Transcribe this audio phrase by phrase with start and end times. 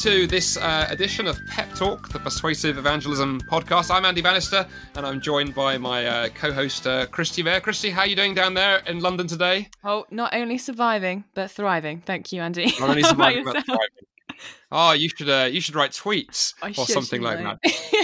[0.00, 3.94] to this uh, edition of Pep Talk, the Persuasive Evangelism podcast.
[3.94, 7.60] I'm Andy Bannister, and I'm joined by my uh, co-host uh, Christy Bear.
[7.60, 9.68] Christy, how are you doing down there in London today?
[9.84, 12.00] Oh, not only surviving but thriving.
[12.00, 12.72] Thank you, Andy.
[12.80, 13.80] Not only surviving but thriving.
[14.70, 17.58] Oh, you should uh, you should write tweets I or something like that.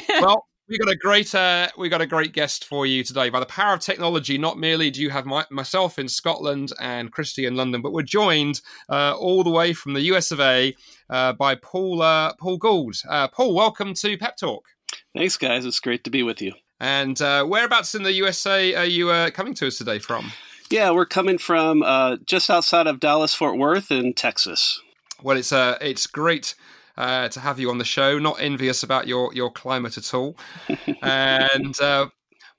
[0.20, 3.30] well, we got a great uh, we got a great guest for you today.
[3.30, 7.10] By the power of technology, not merely do you have my, myself in Scotland and
[7.10, 10.74] Christy in London, but we're joined uh, all the way from the US of A
[11.08, 12.96] uh, by Paul uh, Paul Gould.
[13.08, 14.66] Uh, Paul, welcome to Pep Talk.
[15.16, 15.64] Thanks, guys.
[15.64, 16.52] It's great to be with you.
[16.80, 20.32] And uh, whereabouts in the USA are you uh, coming to us today from?
[20.70, 24.80] Yeah, we're coming from uh, just outside of Dallas Fort Worth in Texas.
[25.22, 26.54] Well, it's uh, it's great
[26.98, 28.18] uh, to have you on the show.
[28.18, 30.36] Not envious about your your climate at all.
[31.02, 32.08] and uh,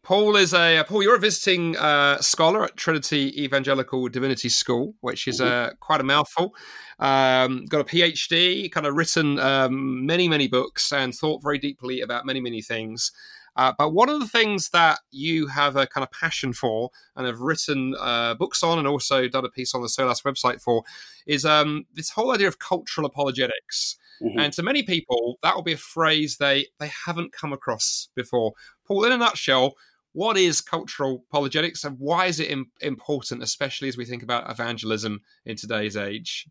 [0.01, 1.03] Paul is a uh, Paul.
[1.03, 6.05] You're a visiting uh, scholar at Trinity Evangelical Divinity School, which is uh, quite a
[6.05, 6.55] mouthful.
[6.99, 12.01] Um, got a PhD, kind of written um, many many books, and thought very deeply
[12.01, 13.11] about many many things.
[13.55, 17.27] Uh, but one of the things that you have a kind of passion for and
[17.27, 20.83] have written uh, books on and also done a piece on the Solas website for
[21.27, 23.97] is um, this whole idea of cultural apologetics.
[24.21, 24.39] Mhm.
[24.39, 28.53] And to many people, that will be a phrase they, they haven't come across before.
[28.87, 29.75] Paul, in a nutshell,
[30.13, 34.49] what is cultural apologetics and why is it im- important, especially as we think about
[34.49, 36.47] evangelism in today's age?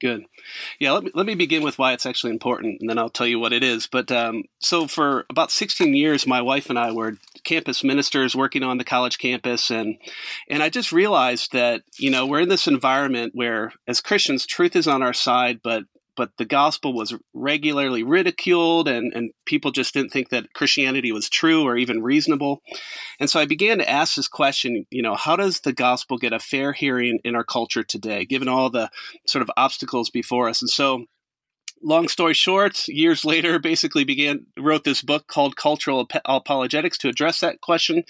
[0.00, 0.24] Good.
[0.80, 3.28] Yeah, let me, let me begin with why it's actually important, and then I'll tell
[3.28, 3.86] you what it is.
[3.86, 8.64] But um, so, for about 16 years, my wife and I were campus ministers working
[8.64, 9.96] on the college campus, and
[10.48, 14.74] and I just realized that you know we're in this environment where, as Christians, truth
[14.74, 15.84] is on our side, but
[16.16, 21.28] but the gospel was regularly ridiculed, and and people just didn't think that Christianity was
[21.28, 22.62] true or even reasonable.
[23.20, 26.32] And so I began to ask this question, you know, how does the gospel get
[26.32, 28.90] a fair hearing in our culture today, given all the
[29.26, 30.62] sort of obstacles before us?
[30.62, 31.06] And so,
[31.82, 37.08] long story short, years later, basically began wrote this book called Cultural Ap- Apologetics to
[37.08, 38.04] address that question.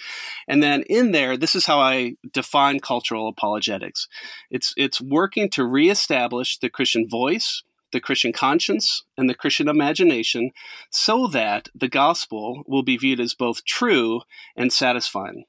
[0.48, 4.08] And then in there, this is how I define cultural apologetics.
[4.50, 7.62] It's it's working to reestablish the Christian voice,
[7.94, 10.50] the Christian conscience, and the Christian imagination
[10.90, 14.20] so that the gospel will be viewed as both true
[14.54, 15.44] and satisfying.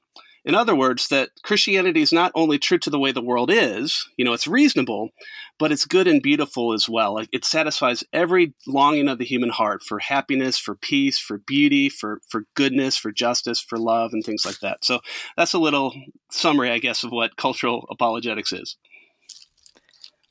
[0.46, 4.08] In other words, that Christianity is not only true to the way the world is,
[4.16, 5.10] you know, it's reasonable,
[5.58, 7.18] but it's good and beautiful as well.
[7.32, 12.20] It satisfies every longing of the human heart for happiness, for peace, for beauty, for
[12.28, 14.84] for goodness, for justice, for love, and things like that.
[14.84, 15.00] So
[15.36, 15.92] that's a little
[16.30, 18.76] summary, I guess, of what cultural apologetics is.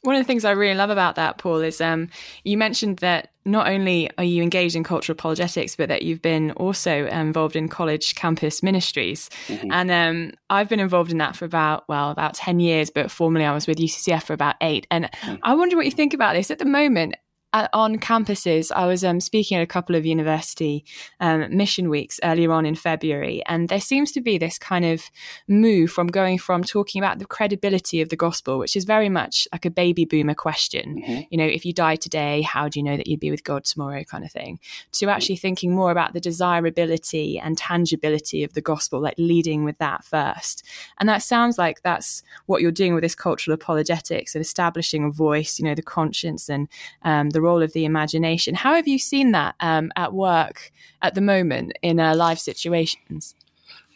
[0.05, 2.09] One of the things I really love about that, Paul, is um,
[2.43, 6.51] you mentioned that not only are you engaged in cultural apologetics, but that you've been
[6.51, 9.29] also um, involved in college campus ministries.
[9.47, 9.69] Mhm.
[9.71, 13.45] And um, I've been involved in that for about, well, about 10 years, but formerly
[13.45, 14.87] I was with UCCF for about eight.
[14.89, 15.39] And Mm.
[15.43, 16.49] I wonder what you think about this.
[16.51, 17.17] At the moment, uh,
[17.53, 20.83] on campuses, I was um, speaking at a couple of university
[21.19, 25.03] um, mission weeks earlier on in February, and there seems to be this kind of
[25.47, 29.47] move from going from talking about the credibility of the gospel, which is very much
[29.53, 31.01] like a baby boomer question.
[31.01, 31.27] Mhm.
[31.29, 33.63] You know, if you die today, how do you know that you'd be with God
[33.63, 34.59] tomorrow, kind of thing,
[34.93, 39.77] to actually thinking more about the desirability and tangibility of the gospel, like leading with
[39.77, 40.65] that first.
[40.99, 45.09] And that sounds like that's what you're doing with this cultural apologetics and establishing a
[45.09, 46.67] voice, you know, the conscience and
[47.03, 48.55] um, the role of the imagination.
[48.55, 53.35] How have you seen that um, at work at the moment in uh, live situations?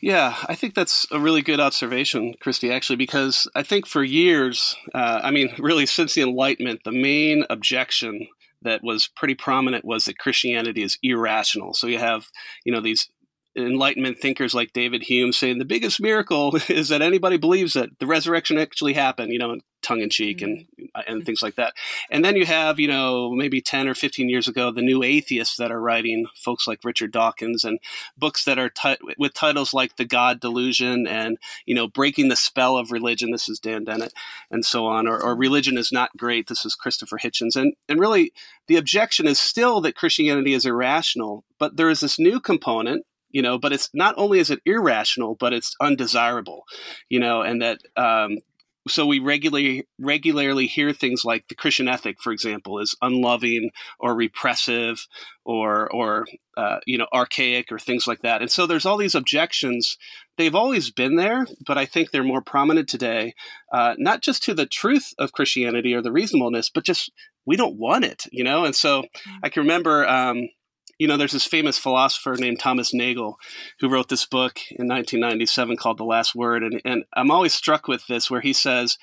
[0.02, 4.76] Yeah, I think that's a really good observation, Christy, actually, because I think for years,
[4.94, 8.28] uh, I mean, really since the Enlightenment, the main objection
[8.62, 11.74] that was pretty prominent was that Christianity is irrational.
[11.74, 12.28] So you have,
[12.64, 13.10] you know, these
[13.56, 18.08] Enlightenment thinkers like David Hume saying the biggest miracle is that anybody believes that the
[18.08, 20.86] resurrection actually happened, you know, tongue in cheek and mm-hmm.
[20.96, 21.74] uh, and things like that.
[22.10, 25.58] And then you have, you know, maybe 10 or 15 years ago, the new atheists
[25.58, 27.80] that are writing, folks like Richard Dawkins, and
[28.18, 32.36] books that are ti- with titles like The God Delusion and, you know, Breaking the
[32.36, 33.32] Spell of Religion.
[33.32, 34.14] This is Dan Dennett,
[34.52, 35.08] and so on.
[35.08, 36.48] Or, or Religion is Not Great.
[36.48, 37.56] This is Christopher Hitchens.
[37.56, 38.34] And, and really,
[38.68, 43.06] the objection is still that Christianity is irrational, but there is this new component.
[43.32, 46.64] You know, but it's not only is it irrational, but it's undesirable.
[47.10, 48.38] You know, and that um,
[48.88, 54.16] so we regularly regularly hear things like the Christian ethic, for example, is unloving or
[54.16, 55.08] repressive
[55.46, 56.26] or or
[56.58, 58.42] uh, you know archaic or things like that.
[58.42, 59.98] And so there's all these objections.
[60.38, 63.34] They've always been there, but I think they're more prominent today.
[63.72, 67.12] Uh, not just to the truth of Christianity or the reasonableness, but just
[67.46, 68.66] we don't want it, you know.
[68.66, 69.04] And so
[69.44, 70.08] I can remember.
[70.08, 70.50] Um,
[71.00, 73.40] you know, there's this famous philosopher named Thomas Nagel
[73.80, 76.62] who wrote this book in 1997 called The Last Word.
[76.62, 78.98] And, and I'm always struck with this, where he says,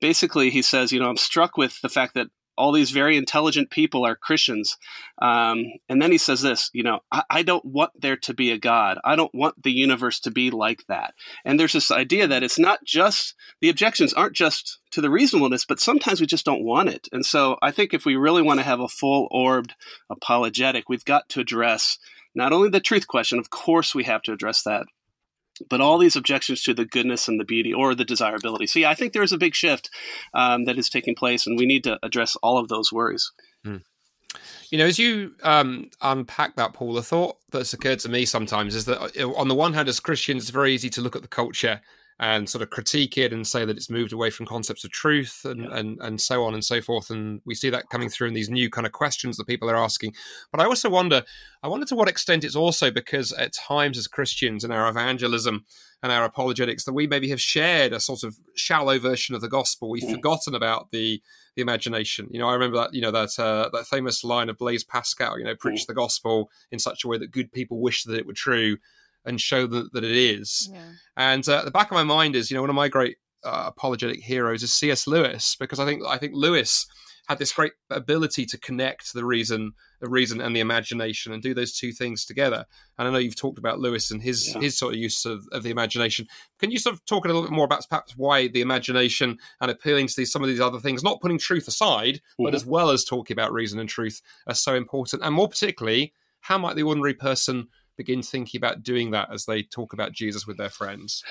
[0.00, 2.28] basically, he says, you know, I'm struck with the fact that
[2.60, 4.76] all these very intelligent people are Christians.
[5.22, 8.50] Um, and then he says this, you know, I, I, don't want there to be
[8.50, 8.98] a God.
[9.02, 11.14] I don't want the universe to be like that.
[11.44, 15.64] And there's this idea that it's not just the objections aren't just to the reasonableness,
[15.64, 17.08] but sometimes we just don't want it.
[17.12, 19.74] And so I think if we really want to have a full orbed
[20.10, 21.98] apologetic, we've got to address
[22.34, 24.86] not only the truth question, of course, we have to address that,
[25.68, 28.66] but all these objections to the goodness and the beauty or the desirability.
[28.66, 29.90] See, I think there's a big shift
[30.34, 33.30] um, that is taking place, and we need to address all of those worries.
[33.64, 33.78] Hmm.
[34.70, 38.76] You know, as you um, unpack that, Paul, the thought that's occurred to me sometimes
[38.76, 41.22] is that uh, on the one hand, as Christians, it's very easy to look at
[41.22, 41.80] the culture
[42.20, 45.40] and sort of critique it and say that it's moved away from concepts of truth
[45.46, 45.78] and, yeah.
[45.78, 47.08] and, and so on and so forth.
[47.08, 49.76] And we see that coming through in these new kind of questions that people are
[49.76, 50.12] asking.
[50.52, 51.22] But I also wonder,
[51.62, 55.64] I wonder to what extent it's also because at times as Christians in our evangelism
[56.02, 59.48] and our apologetics that we maybe have shared a sort of shallow version of the
[59.48, 59.88] gospel.
[59.88, 60.12] We've mm.
[60.12, 61.22] forgotten about the
[61.56, 62.28] the imagination.
[62.30, 65.38] You know, I remember that you know that uh, that famous line of Blaise Pascal.
[65.38, 65.86] You know, preach mm.
[65.86, 68.78] the gospel in such a way that good people wish that it were true
[69.24, 70.70] and show that, that it is.
[70.72, 70.92] Yeah.
[71.16, 73.64] And uh, the back of my mind is, you know, one of my great uh,
[73.66, 75.06] apologetic heroes is C.S.
[75.06, 76.86] Lewis because I think I think Lewis
[77.30, 81.54] had this great ability to connect the reason, the reason and the imagination, and do
[81.54, 82.64] those two things together.
[82.98, 84.60] And I know you've talked about Lewis and his yeah.
[84.60, 86.26] his sort of use of, of the imagination.
[86.58, 89.70] Can you sort of talk a little bit more about perhaps why the imagination and
[89.70, 92.44] appealing to these, some of these other things, not putting truth aside, mm-hmm.
[92.44, 96.12] but as well as talking about reason and truth, are so important, and more particularly,
[96.40, 97.68] how might the ordinary person
[98.00, 101.22] begin thinking about doing that as they talk about Jesus with their friends?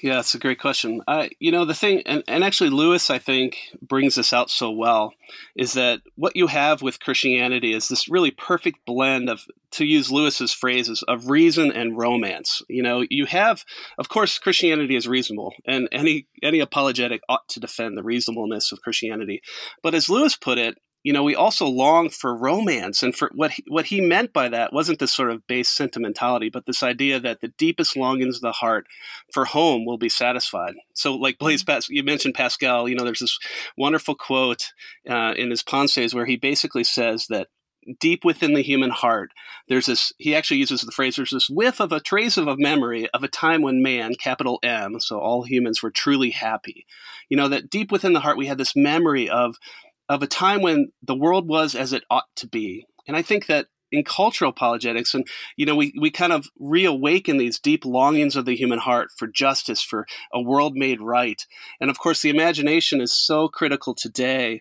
[0.00, 1.02] Yeah, that's a great question.
[1.06, 4.70] Uh, you know, the thing, and, and actually, Lewis, I think, brings this out so
[4.70, 5.12] well,
[5.56, 9.40] is that what you have with Christianity is this really perfect blend of,
[9.72, 12.62] to use Lewis's phrases, of reason and romance.
[12.68, 13.64] You know, you have,
[13.98, 18.80] of course, Christianity is reasonable, and any any apologetic ought to defend the reasonableness of
[18.80, 19.42] Christianity.
[19.82, 23.00] But as Lewis put it, you know, we also long for romance.
[23.00, 26.50] And for what he, what he meant by that wasn't this sort of base sentimentality,
[26.50, 28.88] but this idea that the deepest longings of the heart
[29.32, 30.74] for home will be satisfied.
[30.94, 31.74] So, like Blaise mm-hmm.
[31.74, 33.38] Pascal, you mentioned Pascal, you know, there's this
[33.78, 34.72] wonderful quote
[35.08, 37.46] uh, in his Pensées where he basically says that
[38.00, 39.30] deep within the human heart,
[39.68, 42.56] there's this, he actually uses the phrase, there's this whiff of a trace of a
[42.56, 46.84] memory of a time when man, capital M, so all humans were truly happy.
[47.28, 49.56] You know, that deep within the heart, we had this memory of
[50.08, 52.86] of a time when the world was as it ought to be.
[53.06, 55.26] And I think that in cultural apologetics and
[55.56, 59.26] you know we, we kind of reawaken these deep longings of the human heart for
[59.26, 61.46] justice for a world made right
[61.80, 64.60] and of course the imagination is so critical today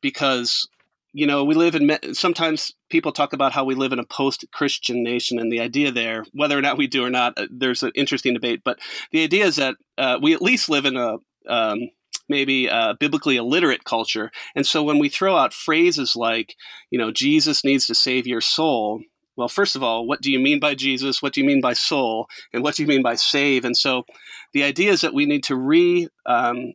[0.00, 0.68] because
[1.12, 5.02] you know we live in sometimes people talk about how we live in a post-christian
[5.02, 7.92] nation and the idea there whether or not we do or not uh, there's an
[7.94, 8.78] interesting debate but
[9.10, 11.16] the idea is that uh, we at least live in a
[11.48, 11.88] um,
[12.28, 14.30] maybe a biblically illiterate culture.
[14.54, 16.54] And so when we throw out phrases like,
[16.90, 19.02] you know, Jesus needs to save your soul,
[19.36, 21.20] well, first of all, what do you mean by Jesus?
[21.20, 22.26] What do you mean by soul?
[22.52, 23.64] And what do you mean by save?
[23.64, 24.04] And so
[24.52, 26.72] the idea is that we need to re, um,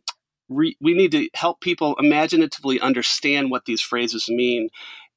[0.48, 4.68] we need to help people imaginatively understand what these phrases mean.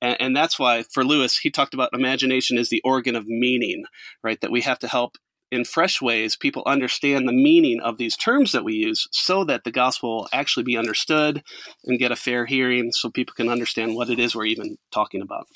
[0.01, 3.85] And, and that's why for Lewis, he talked about imagination as the organ of meaning,
[4.23, 4.39] right?
[4.41, 5.17] That we have to help
[5.55, 9.63] in fresh ways people understand the meaning of these terms that we use so that
[9.63, 11.43] the gospel will actually be understood
[11.85, 15.21] and get a fair hearing so people can understand what it is we're even talking
[15.21, 15.47] about.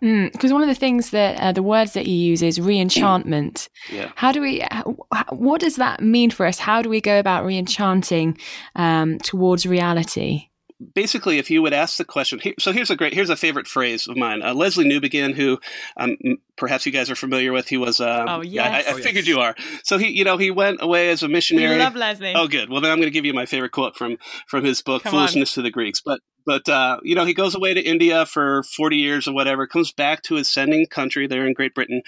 [0.00, 3.68] Because mm, one of the things that uh, the words that you use is reenchantment.
[3.90, 4.10] Yeah.
[4.14, 4.64] How do we?
[4.70, 4.84] How,
[5.30, 6.58] what does that mean for us?
[6.58, 8.40] How do we go about reenchanting
[8.74, 10.48] um, towards reality?
[10.94, 14.06] Basically, if you would ask the question, so here's a great, here's a favorite phrase
[14.06, 14.42] of mine.
[14.42, 15.58] Uh, Lesslie Newbigin, who
[15.96, 16.16] um,
[16.56, 18.00] perhaps you guys are familiar with, he was.
[18.00, 19.34] Um, oh yes, I, I oh, figured yes.
[19.34, 19.54] you are.
[19.84, 21.76] So he, you know, he went away as a missionary.
[21.76, 22.32] We love Lesslie.
[22.34, 22.70] Oh, good.
[22.70, 25.12] Well, then I'm going to give you my favorite quote from from his book, Come
[25.12, 25.54] "Foolishness on.
[25.54, 28.96] to the Greeks." But but uh, you know, he goes away to India for 40
[28.96, 32.02] years or whatever, comes back to his sending country there in Great Britain,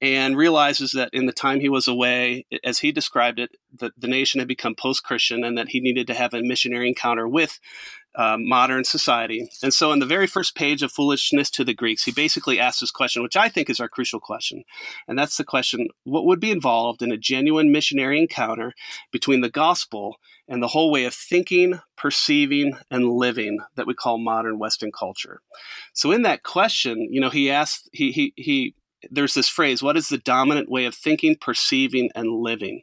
[0.00, 4.08] and realizes that in the time he was away, as he described it, the, the
[4.08, 7.58] nation had become post-Christian, and that he needed to have a missionary encounter with
[8.14, 9.48] uh, modern society.
[9.62, 12.80] And so, in the very first page of Foolishness to the Greeks, he basically asks
[12.80, 14.64] this question, which I think is our crucial question.
[15.06, 18.72] And that's the question what would be involved in a genuine missionary encounter
[19.12, 20.16] between the gospel
[20.48, 25.40] and the whole way of thinking, perceiving, and living that we call modern Western culture?
[25.92, 28.74] So, in that question, you know, he asked, he, he, he,
[29.10, 32.82] there's this phrase, what is the dominant way of thinking, perceiving, and living?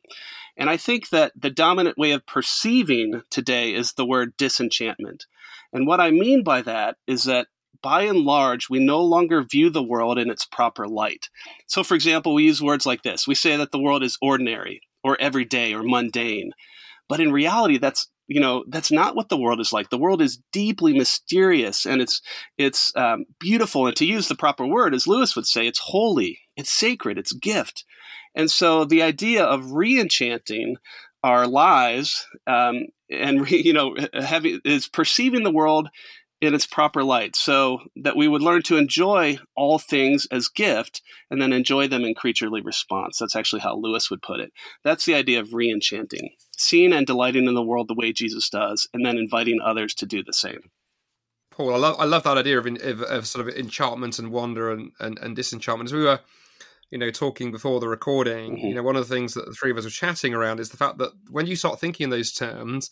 [0.58, 5.26] And I think that the dominant way of perceiving today is the word disenchantment.
[5.72, 7.48] And what I mean by that is that
[7.84, 11.30] by and large, we no longer view the world in its proper light.
[11.68, 14.82] So, for example, we use words like this we say that the world is ordinary,
[15.04, 16.52] or everyday, or mundane.
[17.08, 20.22] But in reality, that's you know that's not what the world is like the world
[20.22, 22.22] is deeply mysterious and it's
[22.58, 26.40] it's um, beautiful and to use the proper word as lewis would say it's holy
[26.58, 27.86] it's sacred it's gift
[28.38, 30.78] and so the idea of re-enchanting
[31.24, 35.90] our lives um, and re, you know having is perceiving the world
[36.40, 41.02] in its proper light so that we would learn to enjoy all things as gift
[41.32, 43.18] and then enjoy them in creaturely response.
[43.18, 44.54] That's actually how lewis would put it.
[44.84, 48.88] That's the idea of re-enchanting seeing and delighting in the world the way jesus does
[48.92, 50.60] and then inviting others to do the same.
[51.52, 54.72] Paul i love, I love that idea of, of, of sort of enchantment and wonder
[54.72, 55.90] and, and, and disenchantment.
[55.90, 56.20] As we were
[56.92, 58.68] you know talking before the recording mm-hmm.
[58.68, 60.70] you know one of the things that the three of us were chatting around is
[60.70, 62.90] the fact that when you start thinking in those terms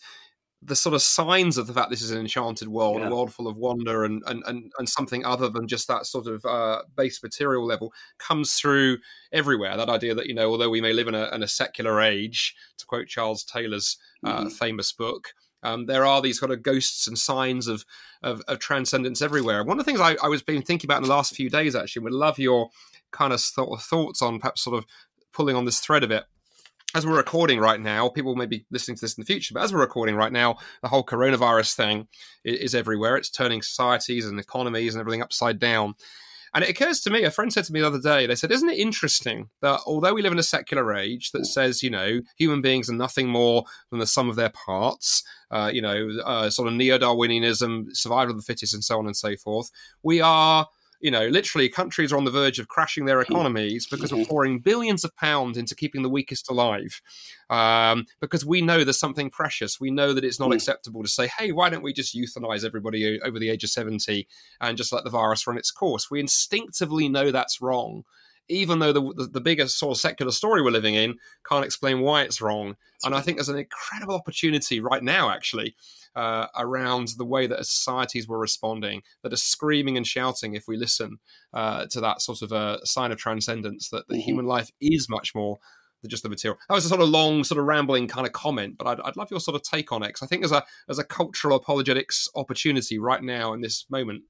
[0.62, 3.08] the sort of signs of the fact this is an enchanted world, yeah.
[3.08, 6.26] a world full of wonder and, and, and, and something other than just that sort
[6.26, 8.98] of uh, base material level comes through
[9.32, 9.76] everywhere.
[9.76, 12.54] That idea that, you know, although we may live in a, in a secular age,
[12.78, 14.48] to quote Charles Taylor's uh, mm-hmm.
[14.48, 15.34] famous book,
[15.66, 17.84] um, there are these sort of ghosts and signs of,
[18.22, 19.64] of, of transcendence everywhere.
[19.64, 21.74] One of the things I, I was been thinking about in the last few days,
[21.74, 22.70] actually, would love your
[23.10, 24.86] kind of th- thoughts on perhaps sort of
[25.32, 26.24] pulling on this thread of it
[26.94, 29.62] as we're recording right now, people may be listening to this in the future, but
[29.62, 32.08] as we're recording right now, the whole coronavirus thing
[32.44, 33.16] is, everywhere.
[33.16, 35.94] It's turning societies and economies and everything upside down.
[36.56, 38.50] And it occurs to me, a friend said to me the other day, they said,
[38.50, 42.22] Isn't it interesting that although we live in a secular age that says, you know,
[42.38, 46.48] human beings are nothing more than the sum of their parts, uh, you know, uh,
[46.48, 49.70] sort of neo Darwinianism, survival of the fittest, and so on and so forth,
[50.02, 50.66] we are
[51.00, 53.32] you know, literally countries are on the verge of crashing their mm-hmm.
[53.32, 54.28] economies because we're mm-hmm.
[54.28, 57.00] pouring billions of pounds into keeping the weakest alive.
[57.50, 59.80] Um, because we know there's something precious.
[59.80, 60.54] We know that it's not mm.
[60.54, 64.26] acceptable to say, hey, why don't we just euthanize everybody over the age of 70
[64.60, 66.10] and just let the virus run its course?
[66.10, 68.04] We instinctively know that's wrong
[68.48, 71.16] even though the, the, the biggest sort of secular story we're living in
[71.48, 72.76] can't explain why it's wrong.
[73.04, 75.74] And I think there's an incredible opportunity right now, actually,
[76.14, 80.76] uh, around the way that societies were responding, that are screaming and shouting if we
[80.76, 81.18] listen
[81.52, 84.22] uh, to that sort of a sign of transcendence, that the mm-hmm.
[84.22, 85.58] human life is much more
[86.02, 86.58] than just the material.
[86.68, 89.16] That was a sort of long, sort of rambling kind of comment, but I'd, I'd
[89.16, 91.56] love your sort of take on it because I think there's a there's a cultural
[91.56, 94.22] apologetics opportunity right now in this moment.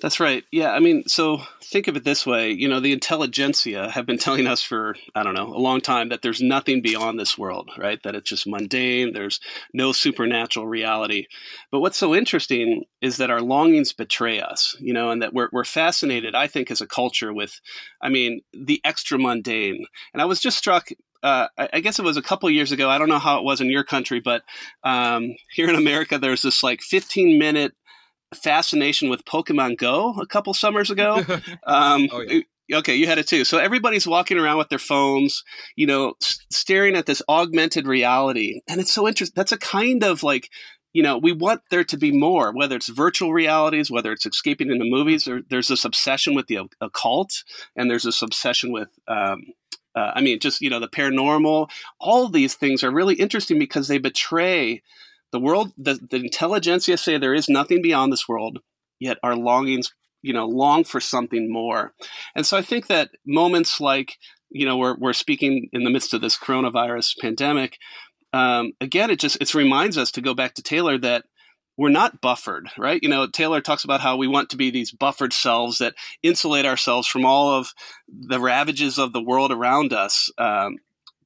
[0.00, 0.44] That's right.
[0.52, 2.52] Yeah, I mean, so think of it this way.
[2.52, 6.10] You know, the intelligentsia have been telling us for, I don't know, a long time
[6.10, 8.00] that there's nothing beyond this world, right?
[8.04, 9.40] That it's just mundane, there's
[9.74, 11.26] no supernatural reality.
[11.72, 15.48] But what's so interesting is that our longings betray us, you know, and that we're,
[15.50, 17.60] we're fascinated, I think, as a culture with,
[18.00, 19.84] I mean, the extra mundane.
[20.12, 20.90] And I was just struck
[21.22, 22.88] uh, I guess it was a couple years ago.
[22.88, 24.42] I don't know how it was in your country, but
[24.84, 27.72] um, here in America, there's this like 15 minute
[28.34, 31.24] fascination with Pokemon Go a couple summers ago.
[31.66, 32.78] Um, oh, yeah.
[32.78, 33.44] Okay, you had it too.
[33.44, 35.42] So everybody's walking around with their phones,
[35.76, 39.34] you know, s- staring at this augmented reality, and it's so interesting.
[39.36, 40.50] That's a kind of like
[40.92, 44.70] you know, we want there to be more, whether it's virtual realities, whether it's escaping
[44.70, 45.24] into movies.
[45.24, 47.44] There, there's this obsession with the occult,
[47.76, 49.44] and there's this obsession with, um,
[49.94, 51.68] uh, I mean, just you know, the paranormal.
[52.00, 54.82] All these things are really interesting because they betray
[55.32, 58.60] the world, the, the intelligentsia say there is nothing beyond this world,
[58.98, 59.92] yet our longings,
[60.22, 61.92] you know, long for something more.
[62.34, 64.16] And so I think that moments like,
[64.50, 67.78] you know, we're, we're speaking in the midst of this coronavirus pandemic.
[68.32, 71.24] Um, again, it just it reminds us to go back to Taylor that
[71.78, 73.00] we're not buffered, right?
[73.02, 75.94] You know, Taylor talks about how we want to be these buffered selves that
[76.24, 77.72] insulate ourselves from all of
[78.08, 80.30] the ravages of the world around us.
[80.38, 80.78] Um,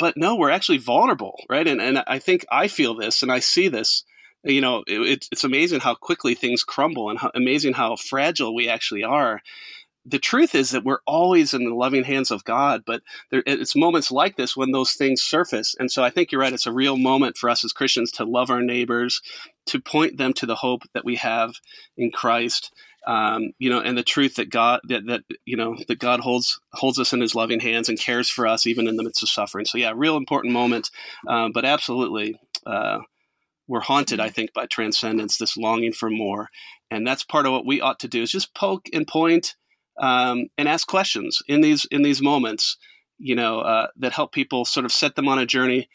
[0.03, 1.69] but no, we're actually vulnerable, right?
[1.69, 4.03] And and I think I feel this and I see this.
[4.43, 8.69] You know, it, it's amazing how quickly things crumble and how amazing how fragile we
[8.69, 9.41] actually are.
[10.05, 13.77] The truth is that we're always in the loving hands of God, but there, it's
[13.77, 15.77] moments like this when those things surface.
[15.79, 16.53] And so I think you're right.
[16.53, 19.23] It's a real moment for us as Christians to love our neighbors,
[19.67, 21.53] to point them to the hope that we have
[21.97, 22.75] in Christ,
[23.07, 26.61] um, you know, and the truth that God that, that you know that God holds
[26.73, 29.29] holds us in His loving hands and cares for us even in the midst of
[29.29, 29.65] suffering.
[29.65, 30.91] So yeah, real important moment,
[31.27, 32.39] uh, but absolutely.
[32.67, 33.01] Uh,
[33.69, 36.49] we're haunted, I think, by transcendence, this longing for more,
[36.91, 39.55] and that's part of what we ought to do is just poke and point
[40.01, 42.77] um, and ask questions in these in these moments,
[43.19, 45.89] you know, uh, that help people sort of set them on a journey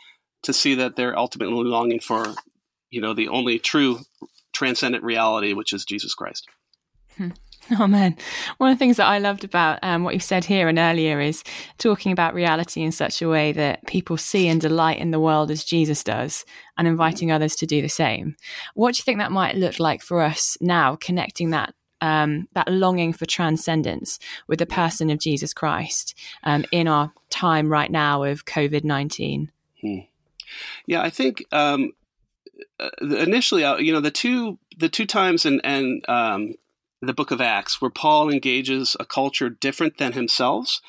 [0.44, 2.34] to see that they're ultimately longing for,
[2.90, 4.00] you know, the only true
[4.54, 6.48] transcendent reality, which is Jesus Christ.
[7.18, 7.30] Hmm.
[7.80, 8.16] Oh man,
[8.60, 11.20] one of the things that I loved about um, what you said here and earlier
[11.20, 11.44] is
[11.78, 15.52] talking about reality in such a way that people see and delight in the world
[15.52, 16.46] as Jesus does,
[16.78, 18.38] and inviting others to do the same.
[18.74, 22.72] What do you think that might look like for us now, connecting that um, that
[22.72, 28.24] longing for transcendence with the person of Jesus Christ um, in our time right now
[28.24, 29.52] of COVID nineteen?
[29.82, 30.00] Hmm.
[30.86, 31.92] Yeah, I think um,
[32.80, 36.54] uh, initially, uh, you know, the two the two times and and um,
[37.02, 40.82] the book of Acts, where Paul engages a culture different than himself,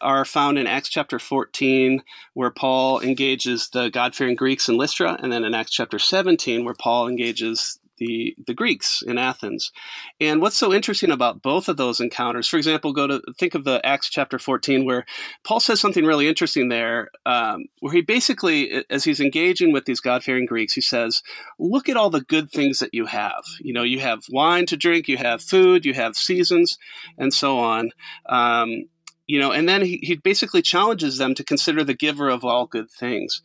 [0.00, 2.02] are found in Acts chapter 14,
[2.34, 6.64] where Paul engages the God fearing Greeks in Lystra, and then in Acts chapter 17,
[6.64, 9.72] where Paul engages the the Greeks in Athens.
[10.20, 12.48] And what's so interesting about both of those encounters?
[12.48, 15.04] For example, go to think of the Acts chapter 14, where
[15.44, 20.00] Paul says something really interesting there, um, where he basically, as he's engaging with these
[20.00, 21.22] God fearing Greeks, he says,
[21.58, 23.44] "Look at all the good things that you have.
[23.60, 26.78] You know, you have wine to drink, you have food, you have seasons,
[27.18, 27.90] and so on."
[28.28, 28.86] Um,
[29.26, 32.66] you know, and then he, he basically challenges them to consider the giver of all
[32.66, 33.42] good things.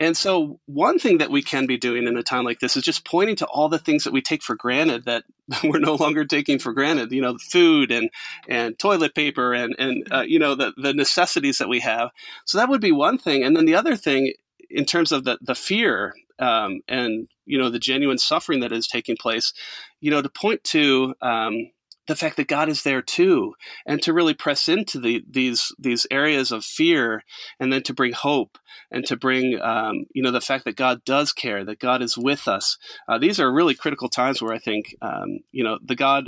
[0.00, 2.82] And so, one thing that we can be doing in a time like this is
[2.82, 5.24] just pointing to all the things that we take for granted that
[5.64, 7.12] we're no longer taking for granted.
[7.12, 8.08] You know, the food and
[8.48, 12.10] and toilet paper and and uh, you know the the necessities that we have.
[12.46, 13.44] So that would be one thing.
[13.44, 14.32] And then the other thing,
[14.70, 18.86] in terms of the the fear um, and you know the genuine suffering that is
[18.86, 19.52] taking place,
[20.00, 21.70] you know, to point to um,
[22.10, 23.54] the fact that God is there too,
[23.86, 27.22] and to really press into the, these these areas of fear,
[27.60, 28.58] and then to bring hope
[28.90, 32.18] and to bring um, you know the fact that God does care, that God is
[32.18, 32.76] with us.
[33.08, 36.24] Uh, these are really critical times where I think um, you know the God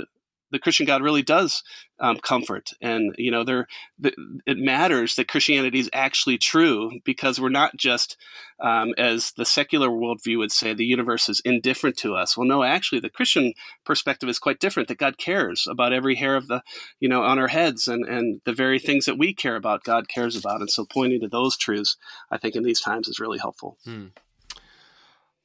[0.53, 1.63] the Christian God really does
[1.99, 3.67] um, comfort, and you know, there
[3.99, 4.13] the,
[4.45, 8.15] it matters that Christianity is actually true because we're not just,
[8.61, 12.37] um, as the secular worldview would say, the universe is indifferent to us.
[12.37, 14.87] Well, no, actually, the Christian perspective is quite different.
[14.87, 16.61] That God cares about every hair of the,
[16.99, 20.07] you know, on our heads, and and the very things that we care about, God
[20.07, 21.97] cares about, and so pointing to those truths,
[22.29, 23.77] I think, in these times is really helpful.
[23.83, 24.07] Hmm.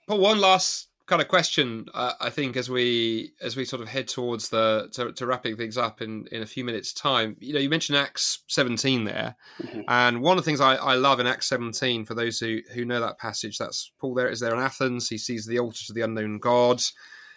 [0.07, 3.89] But one last kind of question uh, i think as we as we sort of
[3.89, 7.55] head towards the to, to, wrapping things up in in a few minutes time you
[7.55, 9.81] know you mentioned acts 17 there mm-hmm.
[9.89, 12.85] and one of the things I, I love in acts 17 for those who who
[12.85, 15.93] know that passage that's paul there is there in athens he sees the altar to
[15.93, 16.83] the unknown god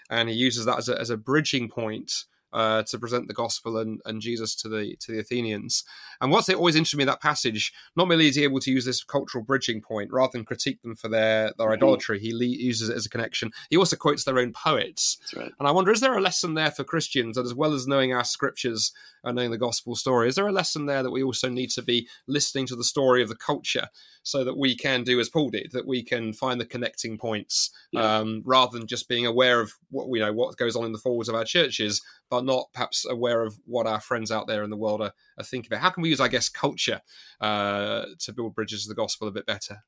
[0.10, 3.78] and he uses that as a, as a bridging point uh, to present the gospel
[3.78, 5.84] and, and Jesus to the to the Athenians.
[6.20, 8.86] And what's always interested me in that passage, not merely is he able to use
[8.86, 11.74] this cultural bridging point rather than critique them for their their mm-hmm.
[11.74, 13.52] idolatry, he le- uses it as a connection.
[13.70, 15.18] He also quotes their own poets.
[15.36, 15.52] Right.
[15.60, 18.14] And I wonder, is there a lesson there for Christians that as well as knowing
[18.14, 18.92] our scriptures
[19.24, 21.82] and knowing the gospel story, is there a lesson there that we also need to
[21.82, 23.88] be listening to the story of the culture
[24.24, 27.72] so that we can do as Paul did, that we can find the connecting points
[27.92, 28.18] yeah.
[28.18, 30.92] um, rather than just being aware of what we you know what goes on in
[30.92, 34.64] the forwards of our churches, but not perhaps aware of what our friends out there
[34.64, 35.82] in the world are, are thinking about.
[35.82, 37.02] How can we use, I guess, culture
[37.40, 39.84] uh, to build bridges to the gospel a bit better?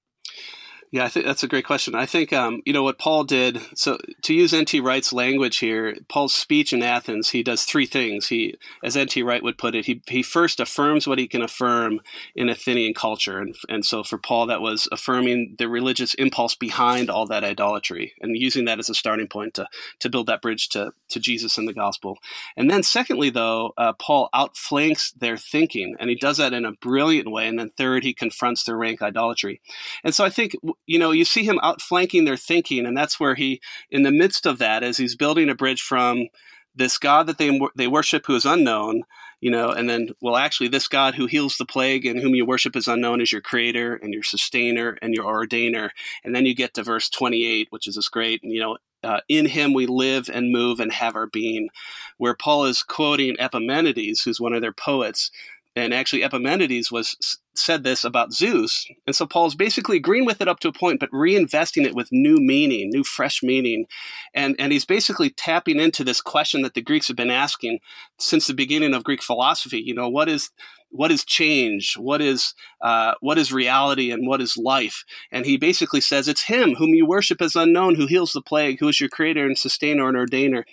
[0.94, 1.96] Yeah, I think that's a great question.
[1.96, 3.60] I think um, you know what Paul did.
[3.74, 4.80] So to use N.T.
[4.80, 8.28] Wright's language here, Paul's speech in Athens, he does three things.
[8.28, 9.24] He, as N.T.
[9.24, 12.00] Wright would put it, he he first affirms what he can affirm
[12.36, 17.10] in Athenian culture, and and so for Paul that was affirming the religious impulse behind
[17.10, 20.70] all that idolatry, and using that as a starting point to to build that bridge
[20.70, 22.20] to to Jesus and the gospel.
[22.56, 26.74] And then secondly, though, uh, Paul outflanks their thinking, and he does that in a
[26.74, 27.48] brilliant way.
[27.48, 29.60] And then third, he confronts their rank idolatry.
[30.04, 33.36] And so I think you know, you see him outflanking their thinking, and that's where
[33.36, 36.28] he, in the midst of that, as he's building a bridge from
[36.76, 39.04] this God that they they worship who is unknown,
[39.42, 42.46] you know, and then well, actually, this God who heals the plague and whom you
[42.46, 45.90] worship is unknown is your Creator and your Sustainer and your Ordainer,
[46.24, 48.78] and then you get to verse twenty eight, which is this great, you know.
[49.04, 51.68] Uh, in him we live and move and have our being,
[52.20, 55.30] where Paul is quoting Epimenides, who's one of their poets,
[55.76, 58.86] and actually Epimenides was said this about Zeus.
[59.08, 62.10] And so Paul's basically agreeing with it up to a point, but reinvesting it with
[62.12, 63.86] new meaning, new fresh meaning.
[64.34, 67.80] And, and he's basically tapping into this question that the Greeks have been asking
[68.20, 69.82] since the beginning of Greek philosophy.
[69.84, 70.52] You know, what is
[70.94, 71.96] what is change?
[71.98, 75.04] What is uh, what is reality and what is life?
[75.32, 78.80] And he basically says it's him whom you worship as unknown, who heals the plague,
[78.80, 80.64] who is your creator and sustainer and ordainer.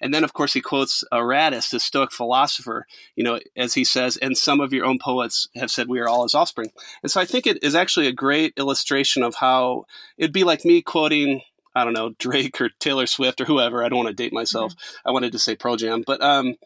[0.00, 2.86] And then, of course, he quotes Aratus, the Stoic philosopher.
[3.16, 6.08] You know, as he says, and some of your own poets have said we are
[6.08, 6.70] all his offspring.
[7.02, 9.86] And so I think it is actually a great illustration of how
[10.18, 11.40] it'd be like me quoting
[11.74, 13.84] I don't know Drake or Taylor Swift or whoever.
[13.84, 14.72] I don't want to date myself.
[14.72, 15.08] Mm-hmm.
[15.08, 16.56] I wanted to say Pearl Jam, but um,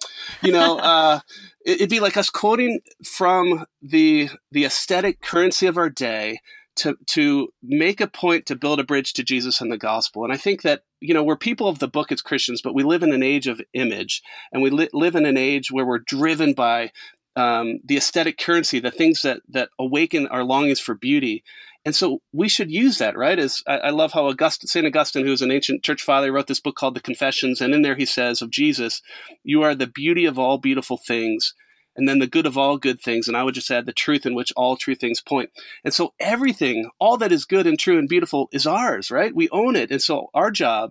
[0.43, 1.21] you know, uh,
[1.65, 6.39] it'd be like us quoting from the the aesthetic currency of our day
[6.77, 10.25] to to make a point to build a bridge to Jesus and the gospel.
[10.25, 12.83] And I think that you know we're people of the book as Christians, but we
[12.83, 15.99] live in an age of image, and we li- live in an age where we're
[15.99, 16.91] driven by
[17.37, 21.45] um, the aesthetic currency, the things that that awaken our longings for beauty.
[21.87, 23.39] And so we should use that, right?
[23.39, 26.61] As I, I love how August, Saint Augustine, who's an ancient church father, wrote this
[26.61, 29.03] book called The Confessions, and in there he says of Jesus,
[29.43, 31.55] "You are the beauty of all beautiful things,
[31.97, 33.29] and then the good of all good things.
[33.29, 35.51] And I would just add the truth in which all true things point.
[35.85, 39.35] And so everything, all that is good and true and beautiful is ours, right?
[39.35, 39.91] We own it.
[39.91, 40.91] And so our job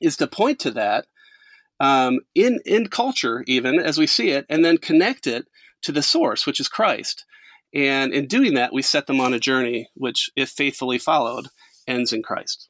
[0.00, 1.06] is to point to that
[1.78, 5.46] um, in, in culture, even as we see it, and then connect it
[5.82, 7.24] to the source, which is Christ.
[7.74, 11.48] And in doing that, we set them on a journey which, if faithfully followed,
[11.86, 12.68] ends in Christ.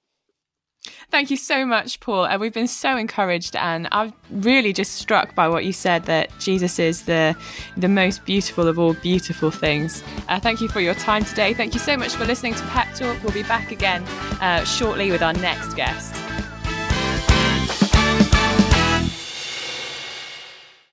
[1.11, 2.25] Thank you so much, Paul.
[2.25, 6.31] Uh, we've been so encouraged, and I'm really just struck by what you said that
[6.39, 7.37] Jesus is the
[7.77, 10.03] the most beautiful of all beautiful things.
[10.29, 11.55] Uh, thank you for your time today.
[11.55, 13.23] Thank you so much for listening to Pep Talk.
[13.23, 14.05] We'll be back again
[14.41, 16.15] uh, shortly with our next guest.